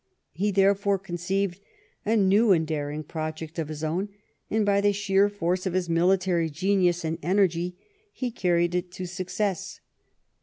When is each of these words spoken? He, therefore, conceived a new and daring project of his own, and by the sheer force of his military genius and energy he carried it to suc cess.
He, 0.31 0.49
therefore, 0.49 0.97
conceived 0.97 1.61
a 2.07 2.17
new 2.17 2.51
and 2.51 2.65
daring 2.65 3.03
project 3.03 3.59
of 3.59 3.67
his 3.67 3.83
own, 3.83 4.09
and 4.49 4.65
by 4.65 4.81
the 4.81 4.93
sheer 4.93 5.29
force 5.29 5.67
of 5.67 5.73
his 5.73 5.89
military 5.89 6.49
genius 6.49 7.05
and 7.05 7.19
energy 7.21 7.77
he 8.11 8.31
carried 8.31 8.73
it 8.73 8.91
to 8.93 9.05
suc 9.05 9.29
cess. 9.29 9.79